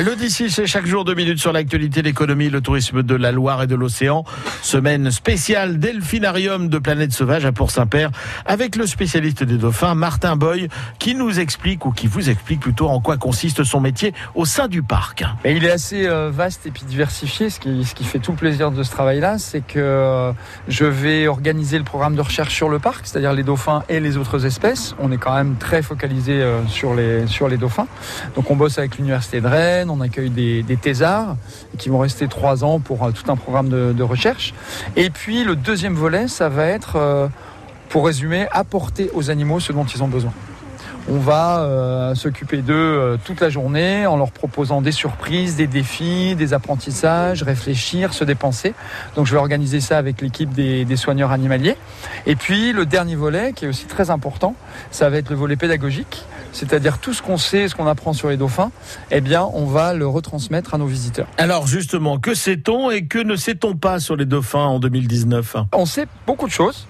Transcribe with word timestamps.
L'Odyssée, 0.00 0.48
c'est 0.48 0.66
chaque 0.66 0.86
jour 0.86 1.04
deux 1.04 1.14
minutes 1.14 1.40
sur 1.40 1.52
l'actualité, 1.52 2.02
l'économie, 2.02 2.50
le 2.50 2.60
tourisme 2.60 3.02
de 3.02 3.16
la 3.16 3.32
Loire 3.32 3.64
et 3.64 3.66
de 3.66 3.74
l'océan. 3.74 4.22
Semaine 4.62 5.10
spéciale 5.10 5.80
Delphinarium 5.80 6.68
de 6.68 6.78
Planète 6.78 7.12
Sauvage 7.12 7.44
à 7.44 7.50
Port-Saint-Père 7.50 8.12
avec 8.46 8.76
le 8.76 8.86
spécialiste 8.86 9.42
des 9.42 9.56
dauphins, 9.56 9.96
Martin 9.96 10.36
Boy, 10.36 10.68
qui 11.00 11.16
nous 11.16 11.40
explique 11.40 11.84
ou 11.84 11.90
qui 11.90 12.06
vous 12.06 12.30
explique 12.30 12.60
plutôt 12.60 12.88
en 12.88 13.00
quoi 13.00 13.16
consiste 13.16 13.64
son 13.64 13.80
métier 13.80 14.14
au 14.36 14.44
sein 14.44 14.68
du 14.68 14.84
parc. 14.84 15.24
Il 15.44 15.64
est 15.64 15.70
assez 15.72 16.06
euh, 16.06 16.30
vaste 16.32 16.66
et 16.66 16.70
puis 16.70 16.84
diversifié. 16.84 17.50
Ce 17.50 17.58
qui, 17.58 17.84
ce 17.84 17.96
qui 17.96 18.04
fait 18.04 18.20
tout 18.20 18.30
le 18.30 18.38
plaisir 18.38 18.70
de 18.70 18.84
ce 18.84 18.92
travail-là, 18.92 19.38
c'est 19.38 19.66
que 19.66 19.80
euh, 19.80 20.32
je 20.68 20.84
vais 20.84 21.26
organiser 21.26 21.76
le 21.76 21.84
programme 21.84 22.14
de 22.14 22.22
recherche 22.22 22.54
sur 22.54 22.68
le 22.68 22.78
parc, 22.78 23.00
c'est-à-dire 23.08 23.32
les 23.32 23.42
dauphins 23.42 23.82
et 23.88 23.98
les 23.98 24.16
autres 24.16 24.46
espèces. 24.46 24.94
On 25.00 25.10
est 25.10 25.18
quand 25.18 25.34
même 25.34 25.56
très 25.56 25.82
focalisé 25.82 26.34
euh, 26.34 26.64
sur 26.68 26.94
les, 26.94 27.26
sur 27.26 27.48
les 27.48 27.56
dauphins. 27.56 27.88
Donc 28.36 28.48
on 28.52 28.54
bosse 28.54 28.78
avec 28.78 28.96
l'Université 28.96 29.40
de 29.40 29.48
Rennes 29.48 29.87
on 29.90 30.00
accueille 30.00 30.30
des, 30.30 30.78
thésards 30.80 31.36
qui 31.78 31.88
vont 31.88 31.98
rester 31.98 32.28
trois 32.28 32.64
ans 32.64 32.80
pour 32.80 33.04
euh, 33.04 33.10
tout 33.10 33.30
un 33.30 33.36
programme 33.36 33.68
de, 33.68 34.02
recherche. 34.02 34.54
Et 34.96 35.10
puis 35.10 35.44
le 35.44 35.56
deuxième 35.56 35.94
volet, 35.94 36.28
ça 36.28 36.48
va 36.48 36.66
être, 36.66 36.96
euh, 36.96 37.28
pour 37.88 38.06
résumer, 38.06 38.46
apporter 38.52 39.10
aux 39.14 39.30
animaux 39.30 39.60
ce 39.60 39.72
dont 39.72 39.84
ils 39.84 40.02
ont 40.02 40.08
besoin. 40.08 40.32
On 41.10 41.18
va 41.18 41.60
euh, 41.60 42.14
s'occuper 42.14 42.58
d'eux 42.58 43.18
toute 43.24 43.40
la 43.40 43.48
journée 43.48 44.06
en 44.06 44.16
leur 44.16 44.30
proposant 44.30 44.82
des 44.82 44.92
surprises, 44.92 45.56
des 45.56 45.66
défis, 45.66 46.36
des 46.36 46.52
apprentissages, 46.52 47.42
réfléchir, 47.42 48.12
se 48.12 48.24
dépenser. 48.24 48.74
Donc 49.16 49.26
je 49.26 49.32
vais 49.32 49.38
organiser 49.38 49.80
ça 49.80 49.96
avec 49.96 50.20
l'équipe 50.20 50.52
des, 50.52 50.84
des, 50.84 50.96
soigneurs 50.96 51.32
animaliers. 51.32 51.76
Et 52.26 52.36
puis 52.36 52.72
le 52.72 52.84
dernier 52.84 53.16
volet, 53.16 53.52
qui 53.54 53.64
est 53.64 53.68
aussi 53.68 53.86
très 53.86 54.10
important, 54.10 54.54
ça 54.90 55.08
va 55.08 55.16
être 55.16 55.30
le 55.30 55.36
volet 55.36 55.56
pédagogique 55.56 56.26
c'est-à-dire 56.52 56.98
tout 56.98 57.12
ce 57.12 57.22
qu'on 57.22 57.36
sait, 57.36 57.68
ce 57.68 57.74
qu'on 57.74 57.86
apprend 57.86 58.12
sur 58.12 58.28
les 58.28 58.36
dauphins, 58.36 58.70
eh 59.10 59.20
bien, 59.20 59.48
on 59.52 59.66
va 59.66 59.94
le 59.94 60.06
retransmettre 60.06 60.74
à 60.74 60.78
nos 60.78 60.86
visiteurs. 60.86 61.28
Alors 61.38 61.66
justement, 61.66 62.18
que 62.18 62.34
sait-on 62.34 62.90
et 62.90 63.06
que 63.06 63.18
ne 63.18 63.36
sait-on 63.36 63.74
pas 63.74 64.00
sur 64.00 64.16
les 64.16 64.26
dauphins 64.26 64.64
en 64.64 64.78
2019 64.78 65.56
On 65.72 65.86
sait 65.86 66.06
beaucoup 66.26 66.46
de 66.46 66.52
choses. 66.52 66.86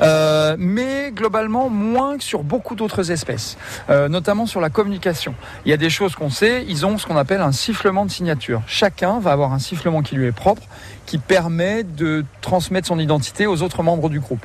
Euh, 0.00 0.56
mais 0.58 1.10
globalement 1.12 1.68
moins 1.68 2.18
que 2.18 2.24
sur 2.24 2.42
beaucoup 2.42 2.74
d'autres 2.74 3.10
espèces, 3.10 3.58
euh, 3.90 4.08
notamment 4.08 4.46
sur 4.46 4.60
la 4.60 4.70
communication. 4.70 5.34
Il 5.64 5.70
y 5.70 5.74
a 5.74 5.76
des 5.76 5.90
choses 5.90 6.14
qu'on 6.14 6.30
sait, 6.30 6.64
ils 6.68 6.86
ont 6.86 6.98
ce 6.98 7.06
qu'on 7.06 7.16
appelle 7.16 7.40
un 7.40 7.52
sifflement 7.52 8.06
de 8.06 8.10
signature. 8.10 8.62
Chacun 8.66 9.18
va 9.18 9.32
avoir 9.32 9.52
un 9.52 9.58
sifflement 9.58 10.02
qui 10.02 10.14
lui 10.14 10.26
est 10.26 10.32
propre, 10.32 10.62
qui 11.06 11.18
permet 11.18 11.82
de 11.82 12.24
transmettre 12.40 12.88
son 12.88 12.98
identité 12.98 13.46
aux 13.46 13.62
autres 13.62 13.82
membres 13.82 14.08
du 14.08 14.20
groupe. 14.20 14.44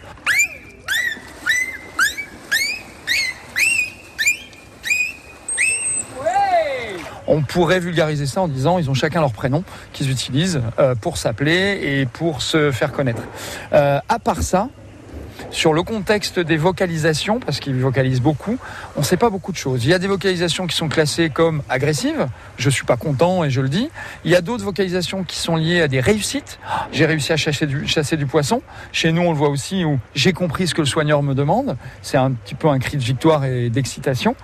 On 7.33 7.41
pourrait 7.41 7.79
vulgariser 7.79 8.27
ça 8.27 8.41
en 8.41 8.47
disant 8.47 8.77
ils 8.77 8.91
ont 8.91 8.93
chacun 8.93 9.19
leur 9.19 9.33
prénom 9.33 9.63
qu'ils 9.91 10.11
utilisent 10.11 10.61
euh, 10.77 10.93
pour 10.93 11.17
s'appeler 11.17 11.79
et 11.81 12.05
pour 12.05 12.43
se 12.43 12.69
faire 12.71 12.91
connaître. 12.91 13.23
Euh, 13.73 13.99
à 14.07 14.19
part 14.19 14.43
ça, 14.43 14.69
sur 15.49 15.73
le 15.73 15.81
contexte 15.81 16.39
des 16.39 16.57
vocalisations, 16.57 17.39
parce 17.39 17.59
qu'ils 17.59 17.79
vocalisent 17.79 18.21
beaucoup, 18.21 18.57
on 18.95 18.99
ne 18.99 19.05
sait 19.05 19.17
pas 19.17 19.31
beaucoup 19.31 19.51
de 19.51 19.57
choses. 19.57 19.83
Il 19.83 19.89
y 19.89 19.93
a 19.93 19.99
des 19.99 20.07
vocalisations 20.07 20.67
qui 20.67 20.75
sont 20.75 20.89
classées 20.89 21.31
comme 21.31 21.63
agressives, 21.69 22.27
je 22.57 22.69
suis 22.69 22.85
pas 22.85 22.97
content 22.97 23.43
et 23.43 23.49
je 23.49 23.61
le 23.61 23.69
dis. 23.69 23.89
Il 24.25 24.31
y 24.31 24.35
a 24.35 24.41
d'autres 24.41 24.63
vocalisations 24.63 25.23
qui 25.23 25.37
sont 25.37 25.55
liées 25.55 25.81
à 25.81 25.87
des 25.87 25.99
réussites. 25.99 26.59
J'ai 26.91 27.05
réussi 27.05 27.33
à 27.33 27.37
chasser 27.37 27.65
du, 27.65 27.87
chasser 27.87 28.15
du 28.15 28.27
poisson. 28.27 28.61
Chez 28.91 29.11
nous, 29.11 29.23
on 29.23 29.31
le 29.31 29.37
voit 29.37 29.49
aussi 29.49 29.83
où 29.85 29.99
j'ai 30.13 30.33
compris 30.33 30.67
ce 30.67 30.75
que 30.75 30.81
le 30.81 30.87
soigneur 30.87 31.23
me 31.23 31.33
demande. 31.33 31.77
C'est 32.03 32.17
un 32.17 32.31
petit 32.31 32.55
peu 32.55 32.67
un 32.67 32.77
cri 32.77 32.97
de 32.97 33.03
victoire 33.03 33.43
et 33.45 33.71
d'excitation. 33.71 34.35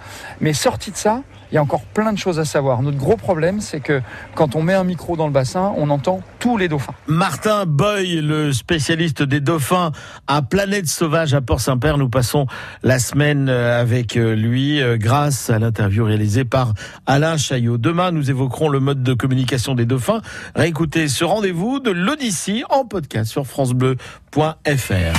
Mais 0.42 0.54
sorti 0.54 0.92
de 0.92 0.98
ça, 0.98 1.22
il 1.52 1.56
y 1.56 1.58
a 1.58 1.62
encore 1.62 1.82
plein 1.82 2.14
de 2.14 2.18
choses 2.18 2.40
à 2.40 2.46
savoir. 2.46 2.82
Notre 2.82 2.98
gros 2.98 3.18
problème, 3.18 3.62
c'est 3.62 3.80
que 3.80 4.02
quand 4.36 4.56
on 4.56 4.62
met 4.62 4.74
un 4.74 4.84
micro 4.84 5.16
dans 5.16 5.26
le 5.26 5.34
bassin, 5.34 5.74
on 5.78 5.90
entend 5.90 6.22
tous 6.40 6.58
les 6.58 6.68
dauphins. 6.68 6.94
Martin 7.08 7.66
Boy, 7.66 8.22
le 8.22 8.54
spécialiste 8.54 9.24
des 9.24 9.40
dauphins 9.40 9.92
à 10.28 10.42
Planète 10.42 10.88
Sauvage 10.88 11.34
à 11.34 11.42
Port-Saint-Père, 11.42 11.98
nous 11.98 12.10
passons 12.10 12.46
la 12.84 13.00
semaine 13.00 13.50
euh, 13.50 13.82
avec 13.82 14.16
euh, 14.16 14.36
lui 14.36 14.82
euh, 14.82 14.98
grâce 14.98 15.50
à 15.50 15.60
l'interview 15.60 16.06
réalisée 16.06 16.46
par 16.46 16.74
Alain 17.08 17.38
Chaillot. 17.38 17.78
Demain, 17.78 18.12
nous 18.12 18.30
évoquerons 18.30 18.70
le 18.70 18.80
mode 18.80 19.04
de 19.04 19.14
communication 19.14 19.74
des 19.74 19.86
dauphins. 19.86 20.22
Réécoutez 20.56 21.08
ce 21.08 21.24
rendez-vous 21.24 21.80
de 21.80 21.92
l'Odyssée 21.92 22.64
en 22.70 22.86
podcast 22.86 23.32
sur 23.32 23.48
francebleu.fr. 23.48 25.16